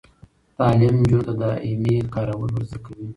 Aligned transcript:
تعلیم 0.57 0.93
نجونو 1.01 1.23
ته 1.27 1.33
د 1.41 1.43
ای 1.63 1.71
میل 1.83 2.05
کارول 2.15 2.49
ور 2.53 2.63
زده 2.69 2.79
کوي. 2.85 3.05